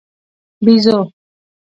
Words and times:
🐒بېزو 0.63 0.97